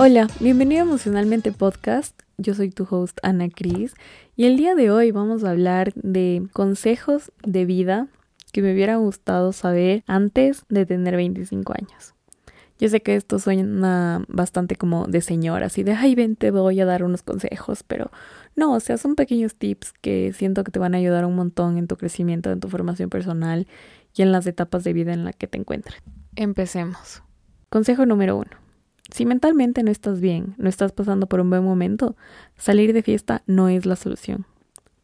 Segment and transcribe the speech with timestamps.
[0.00, 2.16] Hola, bienvenido a Emocionalmente Podcast.
[2.36, 3.94] Yo soy tu host Ana Cris
[4.36, 8.06] y el día de hoy vamos a hablar de consejos de vida
[8.52, 12.14] que me hubiera gustado saber antes de tener 25 años.
[12.78, 16.78] Yo sé que esto suena bastante como de señora, así de, ay, ven, te voy
[16.78, 18.12] a dar unos consejos, pero
[18.54, 21.76] no, o sea, son pequeños tips que siento que te van a ayudar un montón
[21.76, 23.66] en tu crecimiento, en tu formación personal
[24.14, 26.00] y en las etapas de vida en la que te encuentres.
[26.36, 27.24] Empecemos.
[27.68, 28.67] Consejo número uno.
[29.10, 32.16] Si mentalmente no estás bien, no estás pasando por un buen momento,
[32.56, 34.46] salir de fiesta no es la solución.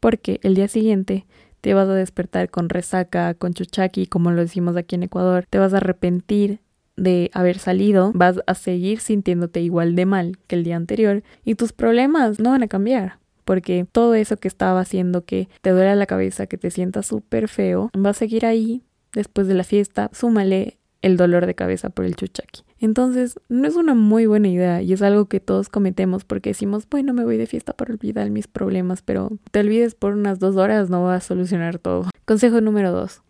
[0.00, 1.26] Porque el día siguiente
[1.62, 5.58] te vas a despertar con resaca, con chuchaki, como lo decimos aquí en Ecuador, te
[5.58, 6.60] vas a arrepentir
[6.96, 11.54] de haber salido, vas a seguir sintiéndote igual de mal que el día anterior y
[11.54, 13.18] tus problemas no van a cambiar.
[13.44, 17.48] Porque todo eso que estaba haciendo que te duele la cabeza, que te sientas súper
[17.48, 18.82] feo, va a seguir ahí
[19.12, 20.10] después de la fiesta.
[20.12, 22.62] Súmale el dolor de cabeza por el chuchaki.
[22.80, 26.88] Entonces, no es una muy buena idea y es algo que todos cometemos porque decimos,
[26.90, 30.56] bueno, me voy de fiesta para olvidar mis problemas, pero te olvides por unas dos
[30.56, 32.08] horas, no va a solucionar todo.
[32.24, 33.20] Consejo número dos.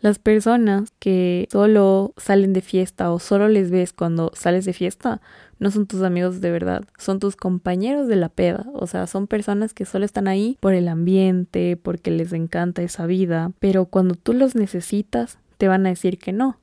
[0.00, 5.20] Las personas que solo salen de fiesta o solo les ves cuando sales de fiesta
[5.60, 9.28] no son tus amigos de verdad, son tus compañeros de la peda, o sea, son
[9.28, 14.16] personas que solo están ahí por el ambiente, porque les encanta esa vida, pero cuando
[14.16, 16.58] tú los necesitas te van a decir que no,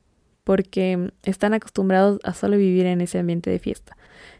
[0.50, 3.96] porque están acostumbrados a solo vivir en ese ambiente de fiesta.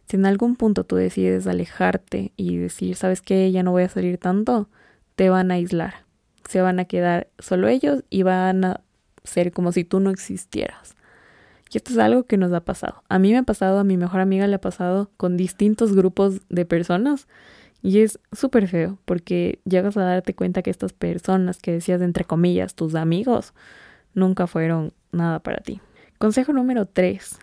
[0.09, 3.53] Si en algún punto tú decides alejarte y decir, ¿sabes qué?
[3.53, 4.69] Ya no voy a salir tanto,
[5.15, 6.07] te van a aislar.
[6.49, 8.81] Se van a quedar solo ellos y van a
[9.23, 10.97] ser como si tú no existieras.
[11.73, 13.05] Y esto es algo que nos ha pasado.
[13.09, 16.41] A mí me ha pasado, a mi mejor amiga le ha pasado con distintos grupos
[16.49, 17.29] de personas.
[17.83, 22.25] Y es súper feo porque llegas a darte cuenta que estas personas que decías entre
[22.25, 23.55] comillas, tus amigos,
[24.13, 25.81] nunca fueron nada para ti.
[26.21, 27.39] Consejo número 3.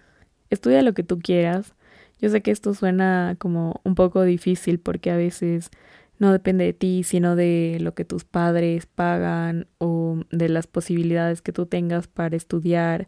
[0.51, 1.73] Estudia lo que tú quieras.
[2.21, 5.71] Yo sé que esto suena como un poco difícil porque a veces
[6.19, 11.41] no depende de ti, sino de lo que tus padres pagan o de las posibilidades
[11.41, 13.07] que tú tengas para estudiar.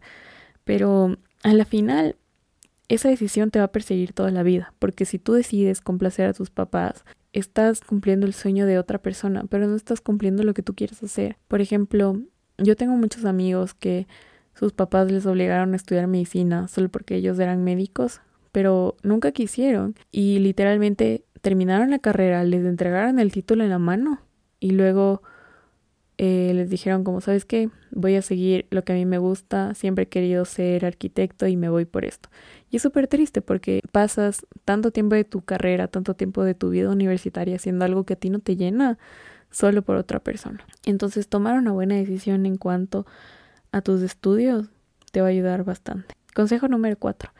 [0.64, 2.16] Pero a la final,
[2.88, 6.32] esa decisión te va a perseguir toda la vida, porque si tú decides complacer a
[6.32, 10.64] tus papás, estás cumpliendo el sueño de otra persona, pero no estás cumpliendo lo que
[10.64, 11.36] tú quieres hacer.
[11.46, 12.20] Por ejemplo,
[12.58, 14.08] yo tengo muchos amigos que
[14.54, 18.20] sus papás les obligaron a estudiar medicina solo porque ellos eran médicos,
[18.52, 24.20] pero nunca quisieron y literalmente terminaron la carrera, les entregaron el título en la mano
[24.58, 25.22] y luego
[26.22, 27.70] eh, les dijeron como, ¿sabes qué?
[27.92, 31.56] Voy a seguir lo que a mí me gusta, siempre he querido ser arquitecto y
[31.56, 32.28] me voy por esto.
[32.70, 36.68] Y es súper triste porque pasas tanto tiempo de tu carrera, tanto tiempo de tu
[36.68, 38.98] vida universitaria haciendo algo que a ti no te llena
[39.50, 40.62] solo por otra persona.
[40.84, 43.06] Entonces tomar una buena decisión en cuanto
[43.72, 44.68] a tus estudios
[45.12, 46.14] te va a ayudar bastante.
[46.34, 47.32] Consejo número 4.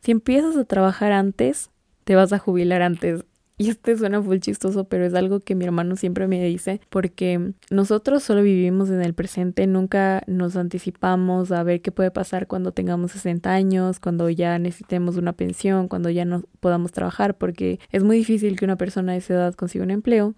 [0.00, 1.70] Si empiezas a trabajar antes,
[2.04, 3.24] te vas a jubilar antes.
[3.58, 7.52] Y este suena full chistoso, pero es algo que mi hermano siempre me dice, porque
[7.70, 12.72] nosotros solo vivimos en el presente, nunca nos anticipamos a ver qué puede pasar cuando
[12.72, 18.04] tengamos 60 años, cuando ya necesitemos una pensión, cuando ya no podamos trabajar, porque es
[18.04, 20.34] muy difícil que una persona de esa edad consiga un empleo.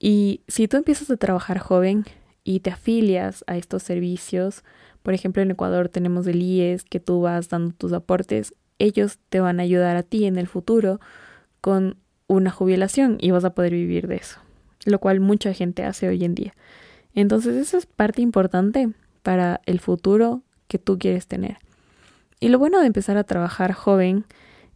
[0.00, 2.04] Y si tú empiezas a trabajar joven,
[2.48, 4.64] y te afilias a estos servicios,
[5.02, 9.40] por ejemplo en Ecuador tenemos el IES que tú vas dando tus aportes, ellos te
[9.40, 10.98] van a ayudar a ti en el futuro
[11.60, 14.40] con una jubilación y vas a poder vivir de eso,
[14.86, 16.54] lo cual mucha gente hace hoy en día.
[17.12, 18.88] Entonces eso es parte importante
[19.22, 21.58] para el futuro que tú quieres tener.
[22.40, 24.24] Y lo bueno de empezar a trabajar joven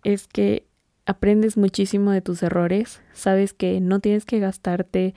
[0.04, 0.66] es que
[1.06, 5.14] aprendes muchísimo de tus errores, sabes que no tienes que gastarte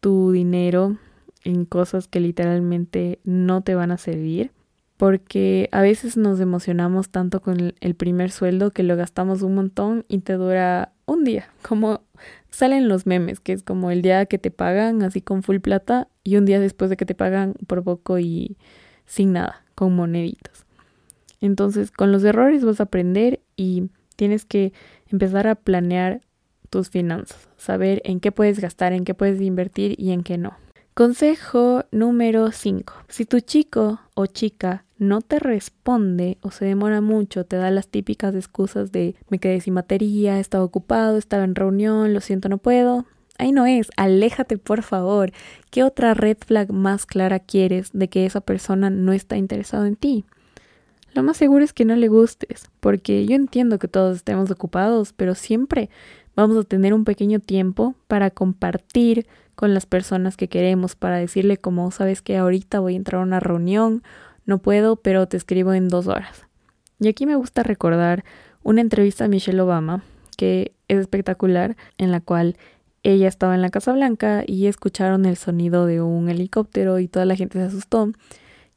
[0.00, 0.98] tu dinero
[1.44, 4.50] en cosas que literalmente no te van a servir,
[4.96, 10.04] porque a veces nos emocionamos tanto con el primer sueldo que lo gastamos un montón
[10.08, 12.02] y te dura un día, como
[12.50, 16.08] salen los memes, que es como el día que te pagan así con full plata
[16.22, 18.56] y un día después de que te pagan por poco y
[19.06, 20.64] sin nada, con moneditas.
[21.40, 24.72] Entonces, con los errores vas a aprender y tienes que
[25.08, 26.22] empezar a planear
[26.70, 30.63] tus finanzas, saber en qué puedes gastar, en qué puedes invertir y en qué no.
[30.94, 32.94] Consejo número 5.
[33.08, 37.88] Si tu chico o chica no te responde o se demora mucho, te da las
[37.88, 42.58] típicas excusas de me quedé sin batería, estaba ocupado, estaba en reunión, lo siento, no
[42.58, 43.06] puedo.
[43.38, 45.32] Ahí no es, aléjate por favor.
[45.72, 49.96] ¿Qué otra red flag más clara quieres de que esa persona no está interesada en
[49.96, 50.24] ti?
[51.12, 55.12] Lo más seguro es que no le gustes, porque yo entiendo que todos estemos ocupados,
[55.12, 55.90] pero siempre
[56.36, 61.56] vamos a tener un pequeño tiempo para compartir con las personas que queremos para decirle
[61.56, 64.02] como sabes que ahorita voy a entrar a una reunión,
[64.46, 66.46] no puedo, pero te escribo en dos horas.
[67.00, 68.24] Y aquí me gusta recordar
[68.62, 70.02] una entrevista a Michelle Obama
[70.36, 72.56] que es espectacular, en la cual
[73.02, 77.26] ella estaba en la Casa Blanca y escucharon el sonido de un helicóptero y toda
[77.26, 78.10] la gente se asustó.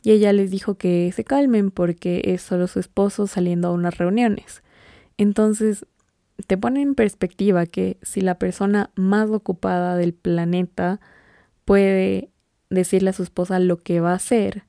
[0.03, 3.97] Y ella les dijo que se calmen porque es solo su esposo saliendo a unas
[3.97, 4.63] reuniones.
[5.17, 5.85] Entonces,
[6.45, 10.99] te pone en perspectiva que si la persona más ocupada del planeta
[11.65, 12.29] puede
[12.69, 14.63] decirle a su esposa lo que va a hacer,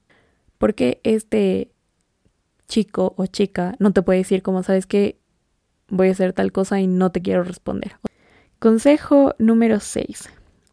[0.56, 1.70] porque este
[2.66, 5.18] chico o chica no te puede decir como sabes que
[5.88, 7.96] voy a hacer tal cosa y no te quiero responder.
[8.58, 10.30] Consejo número 6.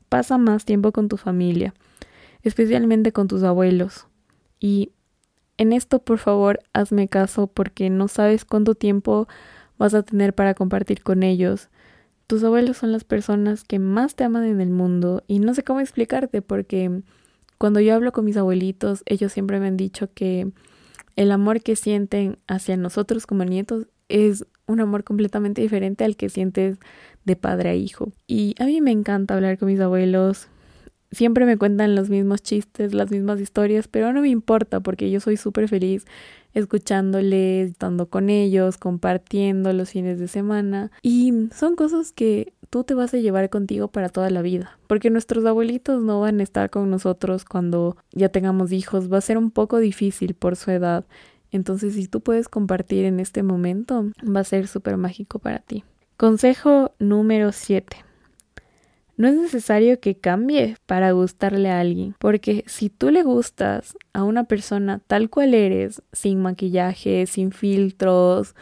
[0.09, 1.73] Pasa más tiempo con tu familia,
[2.43, 4.07] especialmente con tus abuelos.
[4.59, 4.91] Y
[5.57, 9.27] en esto, por favor, hazme caso porque no sabes cuánto tiempo
[9.77, 11.69] vas a tener para compartir con ellos.
[12.27, 15.63] Tus abuelos son las personas que más te aman en el mundo y no sé
[15.63, 17.01] cómo explicarte porque
[17.57, 20.51] cuando yo hablo con mis abuelitos, ellos siempre me han dicho que
[21.15, 26.29] el amor que sienten hacia nosotros como nietos es un amor completamente diferente al que
[26.29, 26.77] sientes
[27.23, 28.11] de padre a hijo.
[28.27, 30.47] Y a mí me encanta hablar con mis abuelos.
[31.11, 35.19] Siempre me cuentan los mismos chistes, las mismas historias, pero no me importa porque yo
[35.19, 36.05] soy súper feliz
[36.53, 40.89] escuchándoles, estando con ellos, compartiendo los fines de semana.
[41.01, 45.09] Y son cosas que tú te vas a llevar contigo para toda la vida, porque
[45.09, 49.37] nuestros abuelitos no van a estar con nosotros cuando ya tengamos hijos, va a ser
[49.37, 51.05] un poco difícil por su edad.
[51.51, 55.83] Entonces, si tú puedes compartir en este momento, va a ser súper mágico para ti.
[56.17, 58.04] Consejo número 7.
[59.17, 64.23] No es necesario que cambie para gustarle a alguien, porque si tú le gustas a
[64.23, 68.55] una persona tal cual eres, sin maquillaje, sin filtros,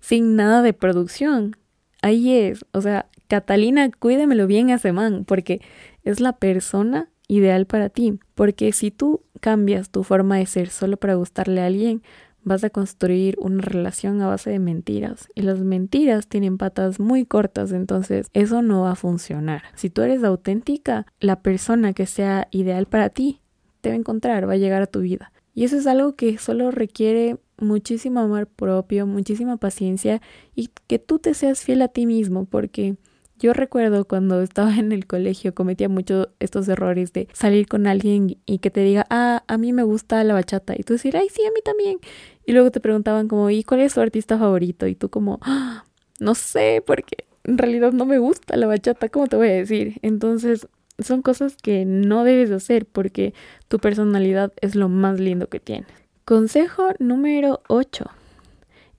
[0.00, 1.56] sin nada de producción,
[2.00, 2.64] ahí es.
[2.72, 5.60] O sea, Catalina, cuídemelo bien a ese man, porque
[6.04, 8.18] es la persona ideal para ti.
[8.34, 12.02] Porque si tú cambias tu forma de ser solo para gustarle a alguien,
[12.44, 15.28] vas a construir una relación a base de mentiras.
[15.34, 19.62] Y las mentiras tienen patas muy cortas, entonces eso no va a funcionar.
[19.74, 23.40] Si tú eres auténtica, la persona que sea ideal para ti
[23.80, 25.32] te va a encontrar, va a llegar a tu vida.
[25.54, 30.22] Y eso es algo que solo requiere muchísimo amor propio, muchísima paciencia
[30.54, 32.96] y que tú te seas fiel a ti mismo, porque
[33.38, 38.38] yo recuerdo cuando estaba en el colegio cometía mucho estos errores de salir con alguien
[38.46, 40.74] y que te diga, ah, a mí me gusta la bachata.
[40.76, 41.98] Y tú decir, ay, sí, a mí también.
[42.46, 44.86] Y luego te preguntaban como, ¿y cuál es tu artista favorito?
[44.86, 45.84] Y tú como, ah,
[46.20, 49.98] no sé, porque en realidad no me gusta la bachata, ¿cómo te voy a decir?
[50.02, 50.66] Entonces,
[50.98, 53.34] son cosas que no debes hacer porque
[53.68, 55.88] tu personalidad es lo más lindo que tienes.
[56.24, 58.04] Consejo número 8.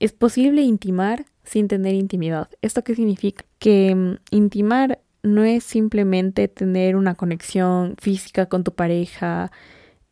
[0.00, 2.48] Es posible intimar sin tener intimidad.
[2.62, 3.44] ¿Esto qué significa?
[3.58, 9.50] Que mm, intimar no es simplemente tener una conexión física con tu pareja,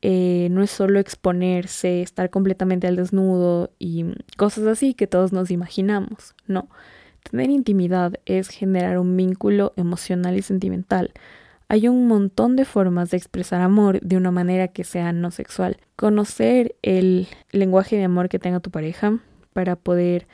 [0.01, 5.33] eh, no es solo exponerse, estar completamente al desnudo y mm, cosas así que todos
[5.33, 6.69] nos imaginamos, no.
[7.31, 11.13] Tener intimidad es generar un vínculo emocional y sentimental.
[11.69, 15.77] Hay un montón de formas de expresar amor de una manera que sea no sexual.
[15.97, 19.19] Conocer el lenguaje de amor que tenga tu pareja
[19.53, 20.27] para poder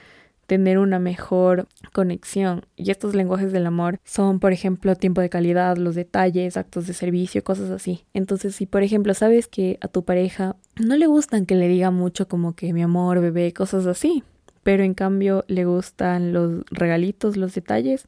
[0.46, 2.67] tener una mejor conexión.
[2.76, 6.94] Y estos lenguajes del amor son, por ejemplo, tiempo de calidad, los detalles, actos de
[6.94, 8.05] servicio, cosas así.
[8.12, 11.91] Entonces, si por ejemplo sabes que a tu pareja no le gustan que le diga
[11.91, 14.23] mucho como que mi amor, bebé, cosas así,
[14.62, 18.07] pero en cambio le gustan los regalitos, los detalles,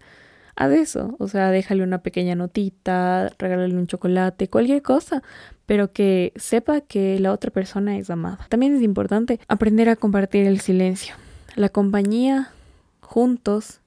[0.57, 1.17] haz eso.
[1.19, 5.23] O sea, déjale una pequeña notita, regálale un chocolate, cualquier cosa,
[5.67, 8.47] pero que sepa que la otra persona es amada.
[8.49, 11.15] También es importante aprender a compartir el silencio
[11.57, 12.53] la compañía
[13.01, 13.81] juntos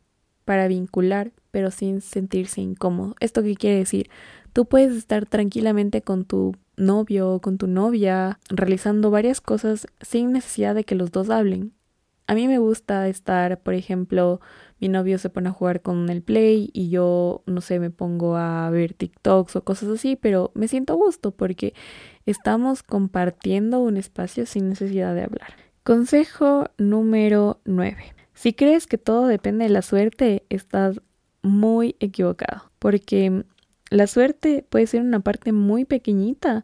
[0.44, 3.16] para vincular, pero sin sentirse incómodo.
[3.20, 4.10] ¿Esto qué quiere decir?
[4.54, 10.32] Tú puedes estar tranquilamente con tu novio o con tu novia realizando varias cosas sin
[10.32, 11.74] necesidad de que los dos hablen.
[12.26, 14.40] A mí me gusta estar, por ejemplo,
[14.80, 18.36] mi novio se pone a jugar con el play y yo, no sé, me pongo
[18.36, 21.74] a ver TikToks o cosas así, pero me siento a gusto porque
[22.26, 25.69] estamos compartiendo un espacio sin necesidad de hablar.
[25.90, 28.14] Consejo número 9.
[28.36, 31.02] Si crees que todo depende de la suerte, estás
[31.42, 33.44] muy equivocado, porque
[33.90, 36.64] la suerte puede ser una parte muy pequeñita,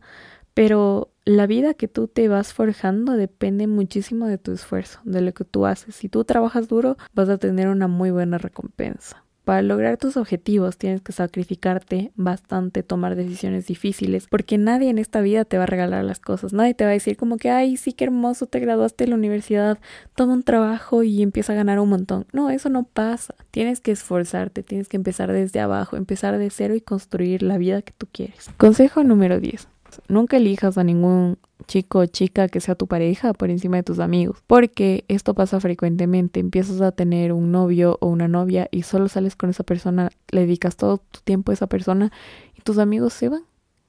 [0.53, 5.34] pero la vida que tú te vas forjando depende muchísimo de tu esfuerzo, de lo
[5.34, 5.96] que tú haces.
[5.96, 9.25] Si tú trabajas duro, vas a tener una muy buena recompensa.
[9.45, 15.21] Para lograr tus objetivos tienes que sacrificarte bastante, tomar decisiones difíciles, porque nadie en esta
[15.21, 16.51] vida te va a regalar las cosas.
[16.51, 19.15] Nadie te va a decir como que, ay, sí, qué hermoso, te graduaste de la
[19.15, 19.77] universidad,
[20.15, 22.25] toma un trabajo y empieza a ganar un montón.
[22.33, 23.35] No, eso no pasa.
[23.51, 27.83] Tienes que esforzarte, tienes que empezar desde abajo, empezar de cero y construir la vida
[27.83, 28.49] que tú quieres.
[28.57, 29.67] Consejo número 10.
[30.07, 31.37] Nunca elijas a ningún
[31.67, 35.59] chico o chica que sea tu pareja por encima de tus amigos, porque esto pasa
[35.59, 36.39] frecuentemente.
[36.39, 40.41] Empiezas a tener un novio o una novia y solo sales con esa persona, le
[40.41, 42.11] dedicas todo tu tiempo a esa persona
[42.57, 43.43] y tus amigos se van,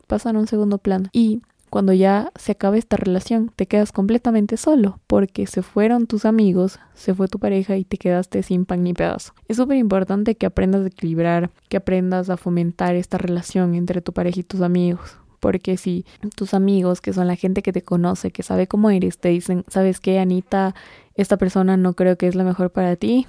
[0.07, 1.09] pasan a un segundo plano.
[1.13, 6.25] Y cuando ya se acaba esta relación, te quedas completamente solo porque se fueron tus
[6.25, 9.35] amigos, se fue tu pareja y te quedaste sin pan ni pedazo.
[9.49, 14.13] Es súper importante que aprendas a equilibrar, que aprendas a fomentar esta relación entre tu
[14.13, 15.19] pareja y tus amigos.
[15.41, 19.19] Porque si tus amigos, que son la gente que te conoce, que sabe cómo eres,
[19.19, 20.75] te dicen, ¿sabes qué, Anita?
[21.15, 23.27] Esta persona no creo que es la mejor para ti.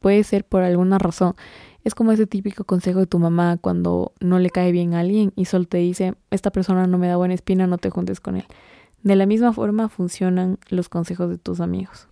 [0.00, 1.34] Puede ser por alguna razón.
[1.84, 5.32] Es como ese típico consejo de tu mamá cuando no le cae bien a alguien
[5.34, 8.36] y solo te dice, esta persona no me da buena espina, no te juntes con
[8.36, 8.44] él.
[9.02, 12.08] De la misma forma funcionan los consejos de tus amigos.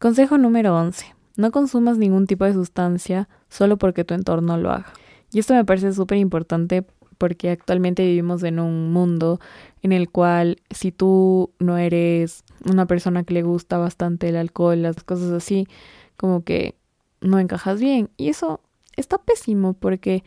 [0.00, 1.14] Consejo número 11.
[1.36, 4.92] No consumas ningún tipo de sustancia solo porque tu entorno lo haga.
[5.32, 6.84] Y esto me parece súper importante
[7.22, 9.38] porque actualmente vivimos en un mundo
[9.80, 14.82] en el cual si tú no eres una persona que le gusta bastante el alcohol,
[14.82, 15.68] las cosas así,
[16.16, 16.74] como que
[17.20, 18.10] no encajas bien.
[18.16, 18.60] Y eso
[18.96, 20.24] está pésimo porque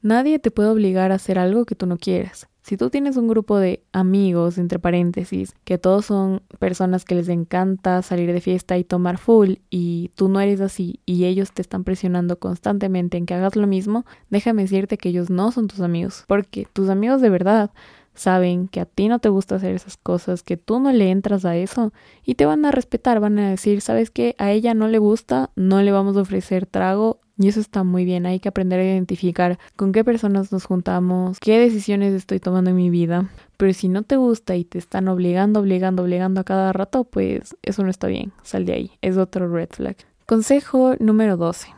[0.00, 2.48] nadie te puede obligar a hacer algo que tú no quieras.
[2.62, 7.28] Si tú tienes un grupo de amigos, entre paréntesis, que todos son personas que les
[7.28, 11.60] encanta salir de fiesta y tomar full y tú no eres así y ellos te
[11.60, 15.80] están presionando constantemente en que hagas lo mismo, déjame decirte que ellos no son tus
[15.80, 17.72] amigos, porque tus amigos de verdad
[18.14, 21.44] saben que a ti no te gusta hacer esas cosas, que tú no le entras
[21.44, 21.92] a eso
[22.24, 24.36] y te van a respetar, van a decir, ¿sabes qué?
[24.38, 28.04] A ella no le gusta, no le vamos a ofrecer trago y eso está muy
[28.04, 32.70] bien, hay que aprender a identificar con qué personas nos juntamos, qué decisiones estoy tomando
[32.70, 33.30] en mi vida.
[33.56, 37.56] Pero si no te gusta y te están obligando, obligando, obligando a cada rato, pues
[37.62, 39.96] eso no está bien, sal de ahí, es otro red flag.
[40.26, 41.68] Consejo número 12.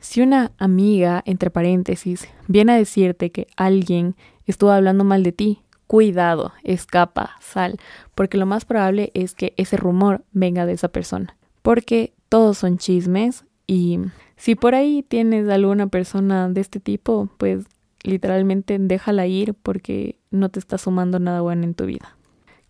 [0.00, 5.62] Si una amiga, entre paréntesis, viene a decirte que alguien estuvo hablando mal de ti,
[5.86, 7.78] cuidado, escapa, sal,
[8.14, 11.36] porque lo más probable es que ese rumor venga de esa persona.
[11.62, 13.98] Porque todos son chismes y
[14.36, 17.64] si por ahí tienes alguna persona de este tipo, pues
[18.02, 22.16] literalmente déjala ir porque no te está sumando nada bueno en tu vida.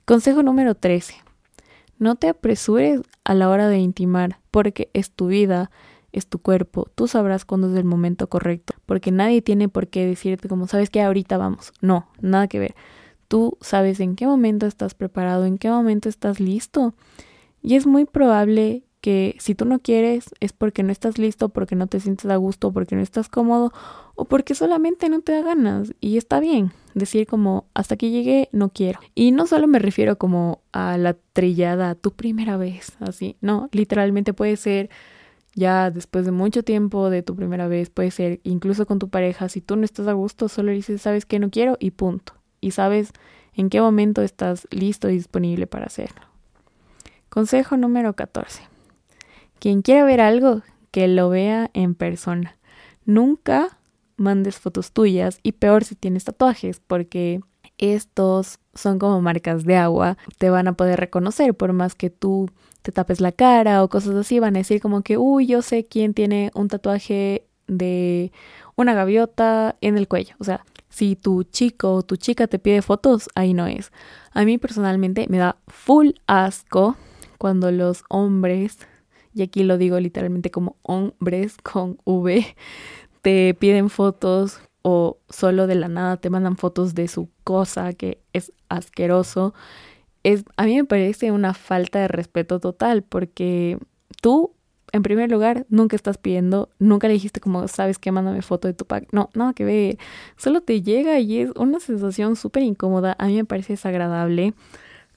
[0.05, 1.15] Consejo número 13.
[1.99, 5.71] No te apresures a la hora de intimar porque es tu vida,
[6.13, 6.89] es tu cuerpo.
[6.95, 10.91] Tú sabrás cuándo es el momento correcto porque nadie tiene por qué decirte como sabes
[10.91, 11.73] que ahorita vamos.
[11.81, 12.75] No, nada que ver.
[13.29, 16.95] Tú sabes en qué momento estás preparado, en qué momento estás listo.
[17.63, 21.77] Y es muy probable que si tú no quieres es porque no estás listo, porque
[21.77, 23.71] no te sientes a gusto, porque no estás cómodo
[24.15, 28.49] o porque solamente no te da ganas y está bien decir como hasta aquí llegué,
[28.53, 29.01] no quiero.
[29.15, 34.33] Y no solo me refiero como a la trillada, tu primera vez, así, no, literalmente
[34.33, 34.89] puede ser
[35.55, 39.51] ya después de mucho tiempo de tu primera vez, puede ser incluso con tu pareja,
[39.51, 42.33] si tú no estás a gusto, solo dices, sabes que no quiero y punto.
[42.63, 43.13] Y sabes
[43.53, 46.23] en qué momento estás listo y disponible para hacerlo.
[47.29, 48.74] Consejo número 14.
[49.65, 52.59] Quien quiera ver algo, que lo vea en persona.
[53.07, 53.79] Nunca
[54.19, 57.41] mandes fotos tuyas y peor si tienes tatuajes porque
[57.79, 62.51] estos son como marcas de agua, te van a poder reconocer por más que tú
[62.83, 65.87] te tapes la cara o cosas así, van a decir como que, uy, yo sé
[65.87, 68.33] quién tiene un tatuaje de
[68.77, 70.35] una gaviota en el cuello.
[70.41, 73.93] O sea, si tu chico o tu chica te pide fotos, ahí no es.
[74.33, 76.97] A mí personalmente me da full asco
[77.39, 78.77] cuando los hombres
[79.35, 82.57] y aquí lo digo literalmente como hombres con V,
[83.23, 88.19] te piden fotos o solo de la nada te mandan fotos de su cosa que
[88.33, 89.55] es asqueroso.
[90.23, 93.79] Es, a mí me parece una falta de respeto total porque
[94.21, 94.53] tú,
[94.93, 98.75] en primer lugar, nunca estás pidiendo, nunca le dijiste como, sabes que mándame foto de
[98.75, 99.09] tu pack.
[99.13, 99.99] No, nada que ver.
[100.37, 103.17] Solo te llega y es una sensación súper incómoda.
[103.19, 104.55] A mí me parece desagradable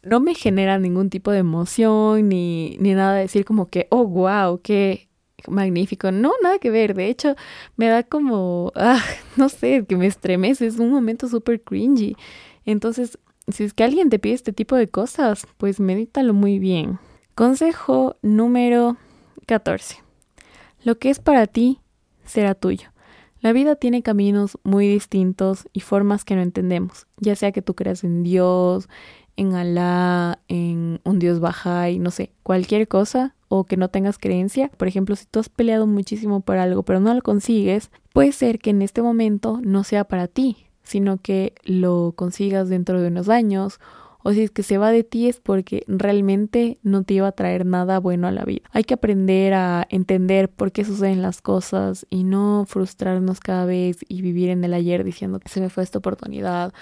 [0.08, 4.06] no me genera ningún tipo de emoción ni, ni nada de decir como que, oh,
[4.06, 5.08] wow, qué
[5.48, 6.12] magnífico.
[6.12, 6.94] No, nada que ver.
[6.94, 7.36] De hecho,
[7.76, 9.04] me da como, ah,
[9.36, 10.68] no sé, que me estremece.
[10.68, 12.16] Es un momento súper cringy.
[12.66, 17.00] Entonces, si es que alguien te pide este tipo de cosas, pues medítalo muy bien.
[17.36, 18.98] Consejo número
[19.46, 20.04] 14.
[20.84, 21.80] Lo que es para ti
[22.26, 22.90] será tuyo.
[23.40, 27.76] La vida tiene caminos muy distintos y formas que no entendemos, ya sea que tú
[27.76, 28.90] creas en Dios,
[29.38, 31.40] en Alá, en un dios
[31.90, 34.70] y no sé, cualquier cosa o que no tengas creencia.
[34.76, 38.60] Por ejemplo, si tú has peleado muchísimo por algo pero no lo consigues, puede ser
[38.60, 43.30] que en este momento no sea para ti, sino que lo consigas dentro de unos
[43.30, 43.80] años
[44.24, 47.32] o si es que se va de ti es porque realmente no te iba a
[47.32, 48.68] traer nada bueno a la vida.
[48.72, 54.00] Hay que aprender a entender por qué suceden las cosas y no frustrarnos cada vez
[54.10, 56.74] y vivir en el ayer diciendo que se me fue esta oportunidad,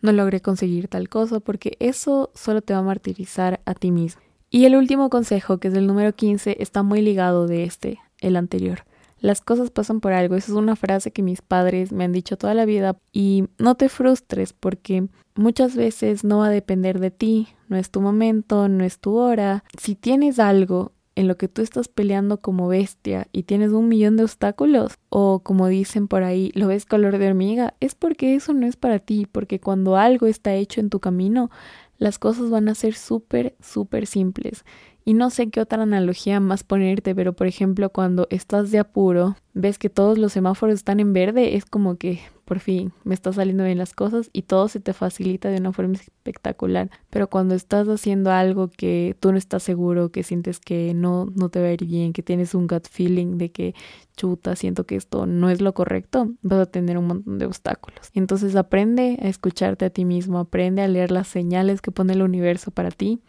[0.00, 4.22] no logré conseguir tal cosa, porque eso solo te va a martirizar a ti mismo.
[4.50, 8.36] Y el último consejo, que es el número 15, está muy ligado de este, el
[8.36, 8.84] anterior.
[9.20, 10.36] Las cosas pasan por algo.
[10.36, 12.96] Esa es una frase que mis padres me han dicho toda la vida.
[13.12, 17.48] Y no te frustres porque muchas veces no va a depender de ti.
[17.68, 19.64] No es tu momento, no es tu hora.
[19.76, 24.16] Si tienes algo en lo que tú estás peleando como bestia y tienes un millón
[24.16, 28.54] de obstáculos, o como dicen por ahí, lo ves color de hormiga, es porque eso
[28.54, 31.50] no es para ti, porque cuando algo está hecho en tu camino,
[31.98, 34.64] las cosas van a ser súper, súper simples.
[35.08, 39.38] Y no sé qué otra analogía más ponerte, pero por ejemplo cuando estás de apuro,
[39.54, 43.32] ves que todos los semáforos están en verde, es como que por fin me están
[43.32, 46.90] saliendo bien las cosas y todo se te facilita de una forma espectacular.
[47.08, 51.48] Pero cuando estás haciendo algo que tú no estás seguro, que sientes que no, no
[51.48, 53.74] te va a ir bien, que tienes un gut feeling de que
[54.14, 58.10] chuta, siento que esto no es lo correcto, vas a tener un montón de obstáculos.
[58.12, 62.20] Entonces aprende a escucharte a ti mismo, aprende a leer las señales que pone el
[62.20, 63.22] universo para ti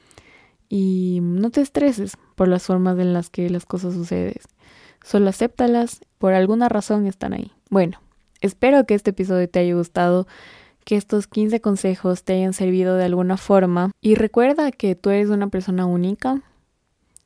[0.69, 4.35] y no te estreses por las formas en las que las cosas suceden.
[5.03, 7.51] Solo acéptalas, por alguna razón están ahí.
[7.69, 7.99] Bueno,
[8.41, 10.27] espero que este episodio te haya gustado,
[10.85, 15.29] que estos 15 consejos te hayan servido de alguna forma y recuerda que tú eres
[15.29, 16.41] una persona única,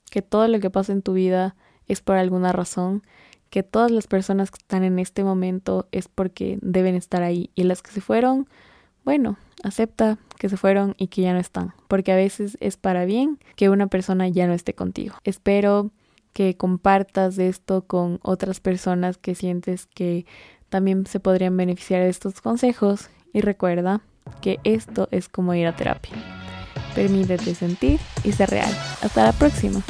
[0.10, 1.56] que todo lo que pasa en tu vida
[1.88, 3.04] es por alguna razón,
[3.50, 7.64] que todas las personas que están en este momento es porque deben estar ahí y
[7.64, 8.48] las que se fueron,
[9.06, 13.06] bueno, acepta que se fueron y que ya no están, porque a veces es para
[13.06, 15.16] bien que una persona ya no esté contigo.
[15.24, 15.92] Espero
[16.34, 20.26] que compartas esto con otras personas que sientes que
[20.70, 24.02] también se podrían beneficiar de estos consejos y recuerda
[24.42, 26.14] que esto es como ir a terapia.
[26.96, 28.72] Permítete sentir y ser real.
[29.02, 29.84] Hasta la próxima.